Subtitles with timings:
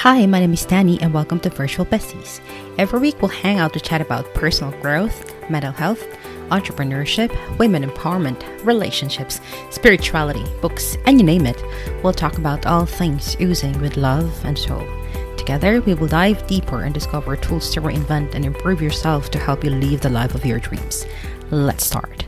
[0.00, 2.40] Hi, my name is Danny, and welcome to Virtual Besties.
[2.78, 6.02] Every week, we'll hang out to chat about personal growth, mental health,
[6.48, 11.62] entrepreneurship, women empowerment, relationships, spirituality, books, and you name it.
[12.02, 14.88] We'll talk about all things oozing with love and soul.
[15.36, 19.62] Together, we will dive deeper and discover tools to reinvent and improve yourself to help
[19.62, 21.04] you live the life of your dreams.
[21.50, 22.24] Let's start.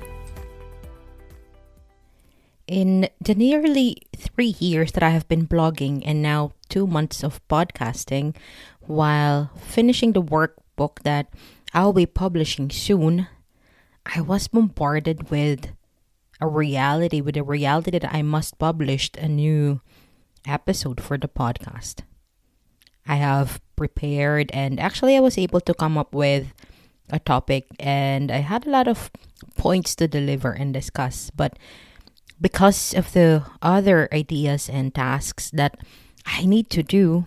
[2.66, 7.46] In the nearly three years that I have been blogging and now two months of
[7.48, 8.34] podcasting,
[8.80, 11.28] while finishing the workbook that
[11.76, 13.28] I'll be publishing soon,
[14.08, 15.68] I was bombarded with
[16.40, 19.82] a reality, with a reality that I must publish a new
[20.48, 22.00] episode for the podcast.
[23.06, 26.54] I have prepared and actually I was able to come up with
[27.10, 29.10] a topic and I had a lot of
[29.56, 31.58] points to deliver and discuss, but
[32.40, 35.78] because of the other ideas and tasks that
[36.26, 37.26] I need to do,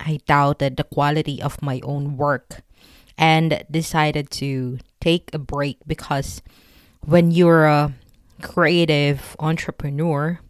[0.00, 2.62] I doubted the quality of my own work
[3.16, 6.42] and decided to take a break because
[7.04, 7.92] when you're a
[8.42, 10.40] creative entrepreneur,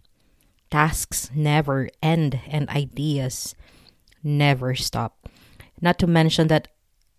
[0.70, 3.54] tasks never end and ideas
[4.22, 5.28] never stop.
[5.80, 6.68] Not to mention that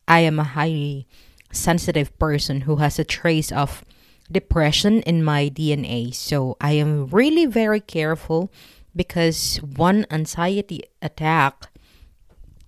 [0.08, 1.08] I am a highly
[1.52, 3.84] sensitive person who has a trace of
[4.32, 6.14] depression in my DNA.
[6.14, 8.52] So I am really very careful
[9.00, 11.72] because one anxiety attack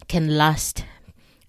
[0.07, 0.85] can last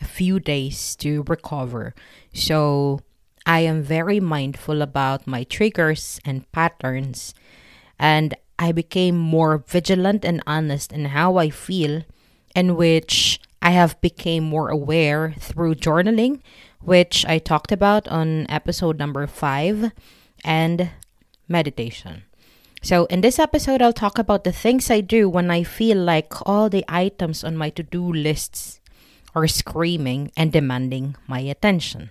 [0.00, 1.94] a few days to recover.
[2.34, 2.98] So
[3.46, 7.32] I am very mindful about my triggers and patterns
[7.96, 12.02] and I became more vigilant and honest in how I feel
[12.56, 16.40] in which I have became more aware through journaling
[16.80, 19.92] which I talked about on episode number 5
[20.44, 20.90] and
[21.46, 22.24] meditation.
[22.82, 26.34] So, in this episode, I'll talk about the things I do when I feel like
[26.44, 28.80] all the items on my to do lists
[29.36, 32.10] are screaming and demanding my attention.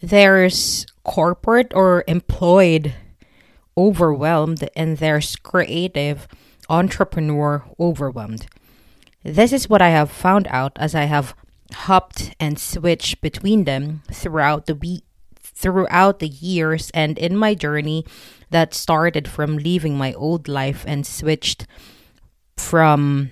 [0.00, 2.94] There's corporate or employed
[3.76, 6.26] overwhelmed, and there's creative
[6.70, 8.46] entrepreneur overwhelmed.
[9.22, 11.34] This is what I have found out as I have
[11.72, 15.04] hopped and switched between them throughout the week
[15.56, 18.04] throughout the years and in my journey
[18.50, 21.66] that started from leaving my old life and switched
[22.56, 23.30] from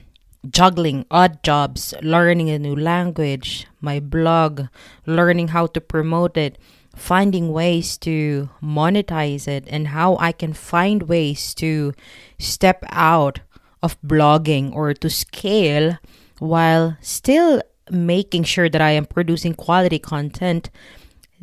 [0.49, 4.67] juggling odd jobs, learning a new language, my blog,
[5.07, 6.59] learning how to promote it,
[6.97, 11.93] finding ways to monetize it, and how I can find ways to
[12.39, 13.41] step out
[13.83, 15.99] of blogging or to scale
[16.39, 20.71] while still making sure that I am producing quality content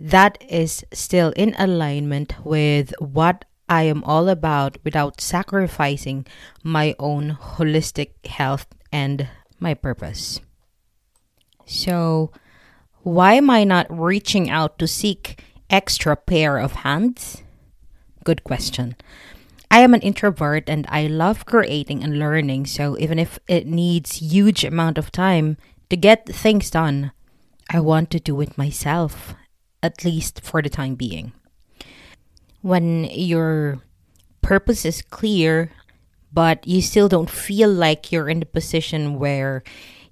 [0.02, 6.26] that is still in alignment with what I am all about without sacrificing
[6.64, 9.30] my own holistic health and
[9.60, 10.42] my purpose.
[11.66, 12.32] So,
[13.04, 17.44] why am I not reaching out to seek extra pair of hands?
[18.24, 18.96] Good question.
[19.70, 24.18] I am an introvert and I love creating and learning, so even if it needs
[24.18, 25.58] huge amount of time
[25.92, 27.12] to get things done,
[27.70, 29.36] I want to do it myself
[29.84, 31.34] at least for the time being.
[32.62, 33.80] When your
[34.42, 35.72] purpose is clear,
[36.32, 39.64] but you still don't feel like you're in the position where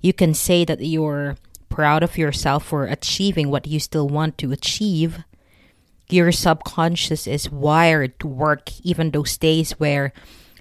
[0.02, 1.38] you can say that you're
[1.69, 5.19] proud of yourself for achieving what you still want to achieve,
[6.09, 10.12] your subconscious is wired to work even those days where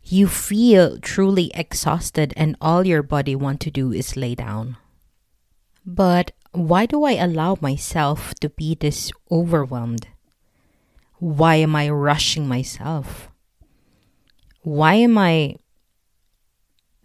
[0.05, 4.77] you feel truly exhausted and all your body want to do is lay down.
[5.85, 10.09] But why do I allow myself to be this overwhelmed?
[11.19, 13.29] Why am I rushing myself?
[14.63, 15.57] Why am I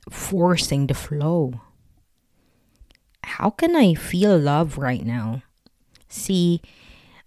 [0.10, 1.62] forcing the flow?
[3.24, 5.44] How can I feel love right now?
[6.08, 6.62] See,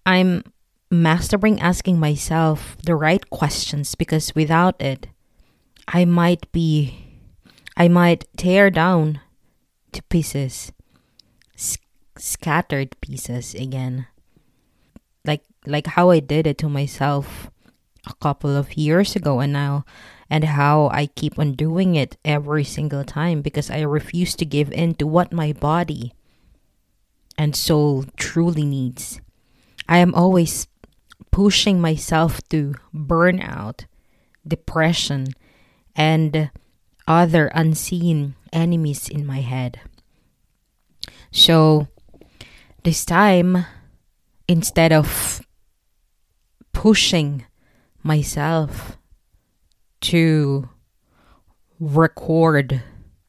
[0.05, 0.45] I'm
[0.91, 5.09] mastering asking myself the right questions because without it,
[5.89, 7.19] I might be,
[7.77, 9.21] I might tear down
[9.93, 10.73] to pieces
[12.19, 14.07] scattered pieces again.
[15.25, 17.51] Like like how I did it to myself
[18.07, 19.85] a couple of years ago and now
[20.31, 24.73] and how I keep on doing it every single time because I refuse to give
[24.73, 26.15] in to what my body
[27.39, 29.21] and soul truly needs.
[29.89, 30.67] I am always
[31.31, 33.85] pushing myself to burnout,
[34.47, 35.29] depression,
[35.95, 36.51] and
[37.07, 39.81] other unseen enemies in my head.
[41.31, 41.89] So,
[42.87, 43.67] this time,
[44.47, 45.45] instead of
[46.73, 47.45] pushing
[48.05, 48.97] myself
[50.01, 50.69] to
[51.81, 52.81] record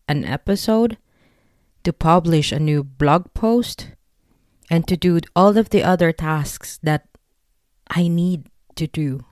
[0.07, 0.99] an episode,
[1.83, 3.93] to publish a new blog post,
[4.69, 7.07] and to do all of the other tasks that
[7.89, 8.45] I need
[8.75, 9.25] to do,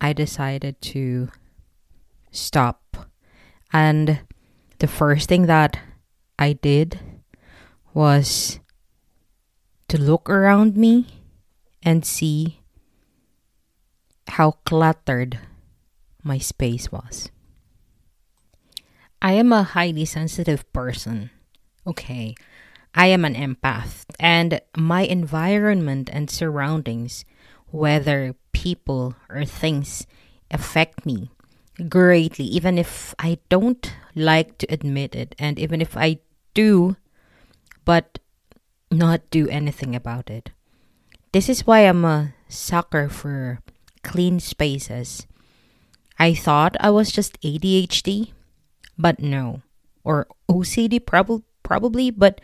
[0.00, 1.28] I decided to
[2.30, 2.96] stop.
[3.70, 4.20] And
[4.78, 5.78] the first thing that
[6.38, 7.09] I did
[7.92, 8.60] was
[9.88, 11.06] to look around me
[11.82, 12.60] and see
[14.28, 15.38] how cluttered
[16.22, 17.30] my space was.
[19.20, 21.30] I am a highly sensitive person.
[21.86, 22.34] Okay,
[22.94, 27.24] I am an empath, and my environment and surroundings,
[27.68, 30.06] whether people or things,
[30.50, 31.30] affect me
[31.88, 36.18] greatly, even if I don't like to admit it, and even if I
[36.54, 36.96] do,
[37.84, 38.18] but
[38.90, 40.50] not do anything about it.
[41.32, 43.60] This is why I'm a sucker for
[44.02, 45.26] clean spaces.
[46.18, 48.32] I thought I was just ADHD,
[48.98, 49.62] but no.
[50.04, 52.40] Or OCD prob- probably, but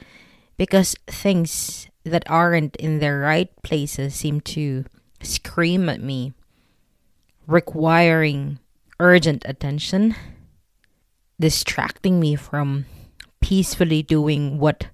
[0.56, 4.84] because things that aren't in their right places seem to
[5.20, 6.32] scream at me,
[7.46, 8.58] requiring
[9.00, 10.14] urgent attention,
[11.38, 12.86] distracting me from
[13.40, 14.88] peacefully doing what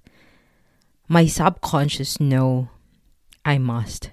[1.07, 2.69] my subconscious know
[3.45, 4.09] I must.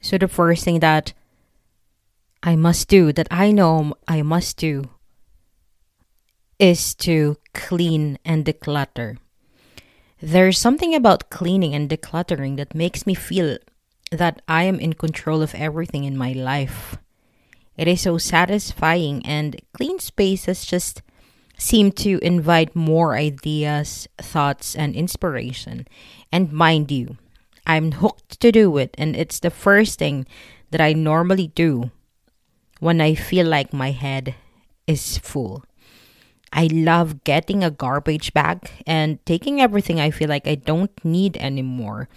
[0.00, 1.12] So the first thing that
[2.42, 4.90] I must do, that I know I must do,
[6.58, 9.16] is to clean and declutter.
[10.20, 13.58] There's something about cleaning and decluttering that makes me feel
[14.10, 16.96] that I am in control of everything in my life.
[17.76, 21.02] It is so satisfying, and clean spaces just
[21.56, 25.86] seem to invite more ideas, thoughts, and inspiration.
[26.32, 27.16] And mind you,
[27.66, 30.26] I'm hooked to do it, and it's the first thing
[30.70, 31.90] that I normally do
[32.80, 34.34] when I feel like my head
[34.86, 35.64] is full.
[36.52, 41.36] I love getting a garbage bag and taking everything I feel like I don't need
[41.38, 42.08] anymore,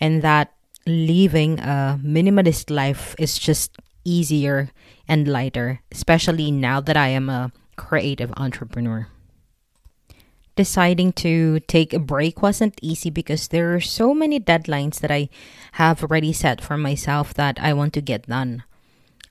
[0.00, 0.52] and that
[0.86, 4.70] living a minimalist life is just easier
[5.08, 9.08] and lighter, especially now that I am a creative entrepreneur.
[10.56, 15.28] Deciding to take a break wasn't easy because there are so many deadlines that I
[15.72, 18.62] have already set for myself that I want to get done.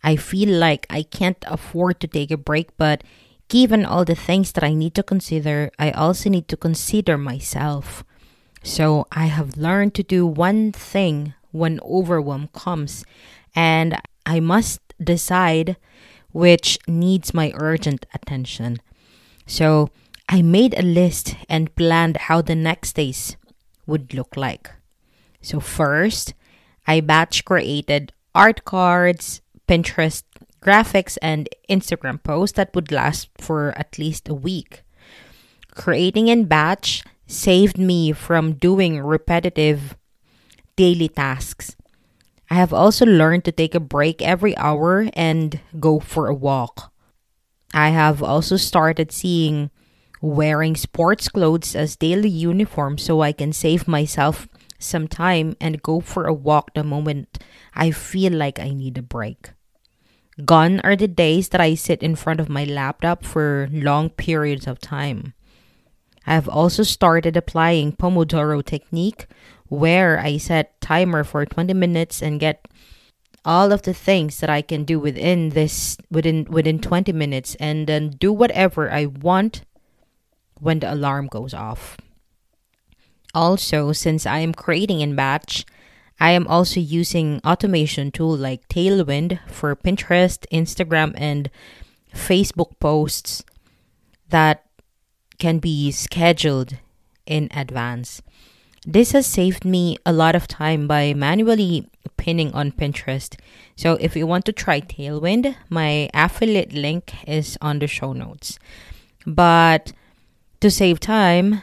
[0.04, 3.04] I feel like I can't afford to take a break, but
[3.48, 8.04] given all the things that I need to consider, I also need to consider myself.
[8.64, 13.06] So I have learned to do one thing when overwhelm comes,
[13.56, 13.96] and
[14.26, 15.78] I must decide
[16.34, 18.82] which needs my urgent attention.
[19.48, 19.90] So
[20.28, 23.38] I made a list and planned how the next days
[23.86, 24.72] would look like.
[25.42, 26.34] So, first,
[26.88, 30.24] I batch created art cards, Pinterest
[30.62, 34.84] graphics, and Instagram posts that would last for at least a week.
[35.76, 39.98] Creating in batch saved me from doing repetitive
[40.76, 41.76] daily tasks.
[42.54, 46.94] I have also learned to take a break every hour and go for a walk.
[47.74, 49.72] I have also started seeing
[50.22, 54.48] wearing sports clothes as daily uniform so I can save myself
[54.78, 57.40] some time and go for a walk the moment
[57.74, 59.50] I feel like I need a break.
[60.46, 64.68] Gone are the days that I sit in front of my laptop for long periods
[64.68, 65.34] of time.
[66.28, 69.26] I have also started applying Pomodoro technique
[69.74, 72.68] where I set timer for 20 minutes and get
[73.44, 77.88] all of the things that I can do within this within within 20 minutes and
[77.88, 79.66] then do whatever I want
[80.60, 81.98] when the alarm goes off.
[83.34, 85.66] Also, since I am creating in batch,
[86.20, 91.50] I am also using automation tool like Tailwind for Pinterest, Instagram and
[92.14, 93.44] Facebook posts
[94.30, 94.64] that
[95.40, 96.78] can be scheduled
[97.26, 98.22] in advance.
[98.86, 101.88] This has saved me a lot of time by manually
[102.18, 103.40] pinning on Pinterest.
[103.76, 108.60] So if you want to try Tailwind, my affiliate link is on the show notes.
[109.26, 109.94] But
[110.60, 111.62] to save time,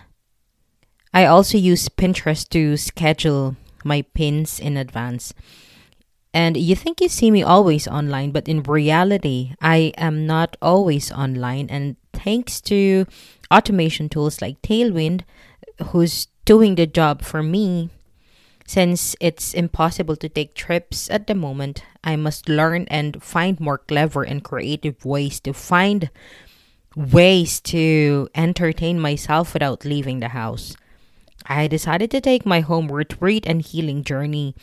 [1.12, 5.34] I also use Pinterest to schedule my pins in advance.
[6.32, 11.10] And you think you see me always online, but in reality, I am not always
[11.10, 11.68] online.
[11.68, 13.06] And thanks to
[13.52, 15.22] automation tools like Tailwind,
[15.86, 17.90] who's doing the job for me.
[18.66, 23.78] Since it's impossible to take trips at the moment, I must learn and find more
[23.78, 26.10] clever and creative ways to find
[26.96, 30.74] ways to entertain myself without leaving the house.
[31.46, 34.56] I decided to take my home retreat and healing journey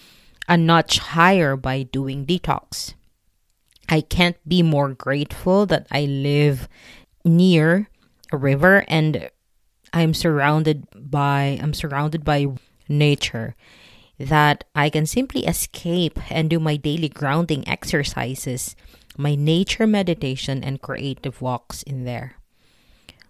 [0.46, 2.96] a notch higher by doing detox.
[3.88, 6.68] I can't be more grateful that I live
[7.24, 7.88] near
[8.30, 9.30] a river and
[9.94, 12.48] I'm surrounded by I'm surrounded by
[12.90, 13.56] nature
[14.20, 18.76] that I can simply escape and do my daily grounding exercises,
[19.18, 22.36] my nature meditation and creative walks in there.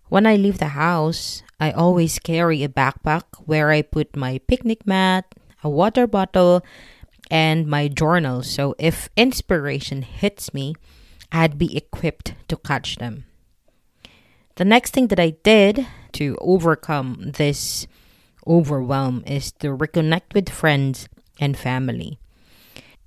[0.10, 4.88] When I leave the house, I always carry a backpack where I put my picnic
[4.88, 5.26] mat,
[5.64, 6.64] a water bottle,
[7.30, 8.44] and my journal.
[8.44, 10.76] So if inspiration hits me,
[11.32, 13.26] I'd be equipped to catch them.
[14.56, 17.88] The next thing that I did to overcome this
[18.46, 21.08] overwhelm is to reconnect with friends
[21.40, 22.20] and family.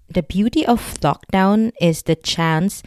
[0.09, 2.83] The beauty of lockdown is the chance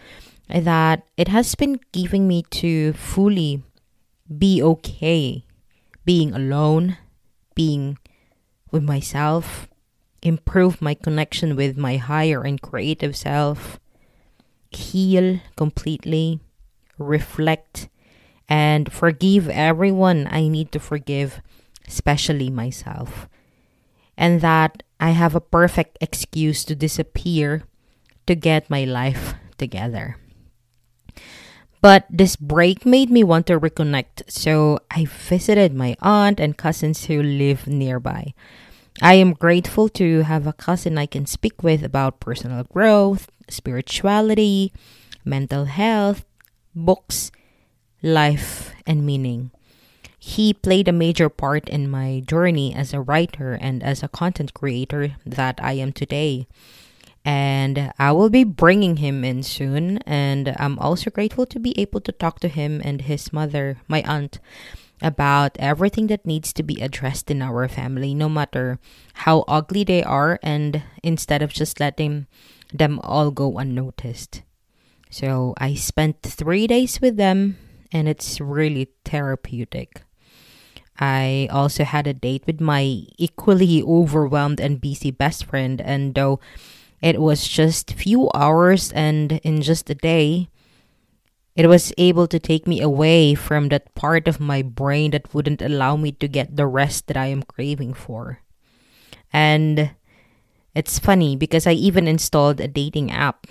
[0.49, 3.63] that it has been giving me to fully
[4.37, 5.45] be okay
[6.05, 6.97] being alone,
[7.55, 7.97] being
[8.71, 9.67] with myself,
[10.21, 13.79] improve my connection with my higher and creative self,
[14.71, 16.39] heal completely,
[16.97, 17.87] reflect,
[18.53, 21.41] and forgive everyone I need to forgive,
[21.87, 23.27] especially myself.
[24.15, 27.63] And that I have a perfect excuse to disappear
[28.27, 30.17] to get my life together.
[31.81, 37.05] But this break made me want to reconnect, so I visited my aunt and cousins
[37.05, 38.35] who live nearby.
[39.01, 44.71] I am grateful to have a cousin I can speak with about personal growth, spirituality,
[45.25, 46.23] mental health,
[46.75, 47.31] books,
[48.03, 49.51] life, and meaning.
[50.19, 54.53] He played a major part in my journey as a writer and as a content
[54.53, 56.47] creator that I am today
[57.25, 59.99] and I will be bringing him in soon.
[59.99, 64.03] And I'm also grateful to be able to talk to him and his mother, my
[64.03, 64.39] aunt,
[65.01, 68.79] about everything that needs to be addressed in our family, no matter
[69.27, 72.27] how ugly they are, and instead of just letting
[72.73, 74.41] them all go unnoticed.
[75.09, 77.57] So I spent three days with them,
[77.93, 80.01] and it's really therapeutic.
[80.99, 86.39] I also had a date with my equally overwhelmed and busy best friend, and though
[87.01, 90.49] it was just few hours and in just a day,
[91.55, 95.61] it was able to take me away from that part of my brain that wouldn't
[95.61, 98.39] allow me to get the rest that I am craving for.
[99.31, 99.91] And
[100.73, 103.45] it's funny because I even installed a dating app.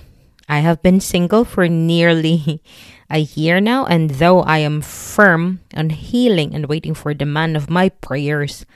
[0.49, 2.63] I have been single for nearly
[3.11, 7.57] a year now, and though I am firm on healing and waiting for the man
[7.57, 8.67] of my prayers,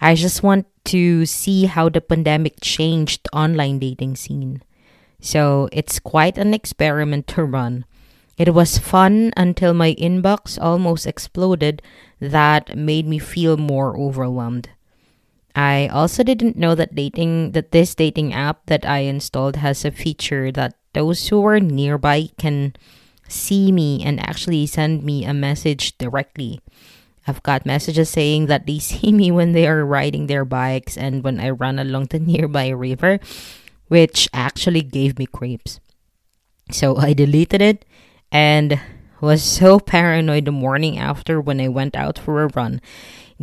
[0.00, 4.62] I just want to see how the pandemic changed online dating scene.
[5.20, 7.84] So it's quite an experiment to run.
[8.38, 11.82] It was fun until my inbox almost exploded
[12.20, 14.70] that made me feel more overwhelmed.
[15.54, 19.90] I also didn't know that dating that this dating app that I installed has a
[19.90, 22.74] feature that those who are nearby can
[23.28, 26.60] see me and actually send me a message directly.
[27.26, 31.22] I've got messages saying that they see me when they are riding their bikes and
[31.22, 33.20] when I run along the nearby river,
[33.88, 35.80] which actually gave me creeps.
[36.70, 37.84] So I deleted it
[38.30, 38.80] and
[39.20, 42.80] was so paranoid the morning after when I went out for a run,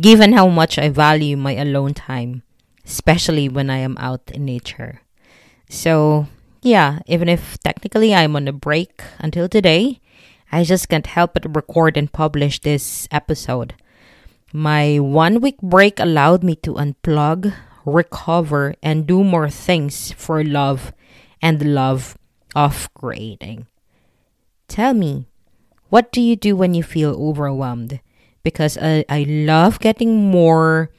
[0.00, 2.42] given how much I value my alone time,
[2.84, 5.02] especially when I am out in nature.
[5.68, 6.26] So,
[6.62, 10.00] yeah, even if technically I'm on a break until today,
[10.50, 13.74] I just can't help but record and publish this episode.
[14.52, 17.52] My one week break allowed me to unplug,
[17.84, 20.92] recover, and do more things for love
[21.42, 22.16] and love
[22.56, 23.66] of creating.
[24.68, 25.26] Tell me,
[25.90, 28.00] what do you do when you feel overwhelmed?
[28.42, 30.90] Because I, I love getting more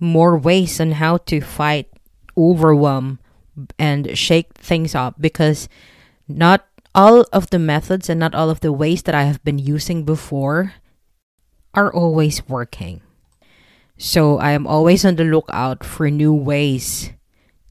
[0.00, 1.88] more ways on how to fight
[2.36, 3.18] overwhelm
[3.78, 5.68] and shake things up because
[6.28, 9.58] not all of the methods and not all of the ways that I have been
[9.58, 10.74] using before
[11.74, 13.02] are always working.
[13.98, 17.10] So I am always on the lookout for new ways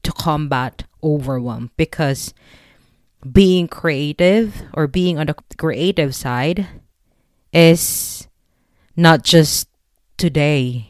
[0.02, 2.32] to combat overwhelm because
[3.24, 6.66] being creative or being on the creative side
[7.52, 8.28] is
[8.96, 9.68] not just
[10.16, 10.88] today.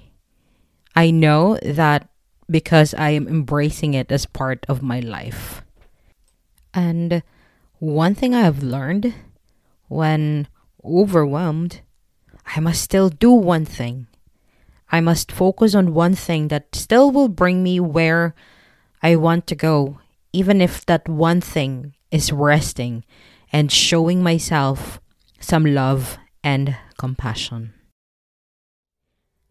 [0.96, 2.08] I know that
[2.50, 5.62] because I am embracing it as part of my life.
[6.72, 7.22] And
[7.78, 9.14] one thing I have learned
[9.88, 10.48] when
[10.84, 11.80] overwhelmed,
[12.44, 14.06] I must still do one thing.
[14.90, 18.34] I must focus on one thing that still will bring me where
[19.02, 19.98] I want to go,
[20.32, 23.04] even if that one thing is resting
[23.52, 25.00] and showing myself
[25.40, 27.72] some love and compassion.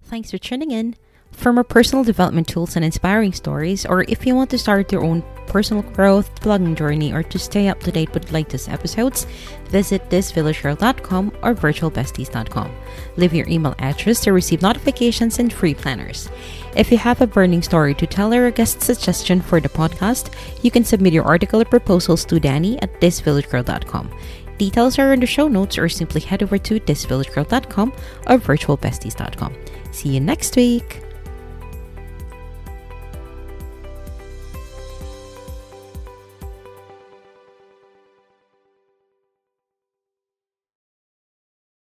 [0.02, 0.96] Thanks for tuning in.
[1.34, 5.04] For more personal development tools and inspiring stories, or if you want to start your
[5.04, 9.28] own personal growth blogging journey or to stay up to date with latest episodes,
[9.66, 12.72] visit thisvillagegirl.com or virtualbesties.com.
[13.18, 16.30] Leave your email address to receive notifications and free planners.
[16.76, 20.34] If you have a burning story to tell or a guest suggestion for the podcast,
[20.64, 24.18] you can submit your article or proposals to Danny at thisvillagegirl.com.
[24.58, 27.92] Details are in the show notes or simply head over to thisvillagegirl.com
[28.28, 29.56] or virtualbesties.com.
[29.92, 31.03] See you next week.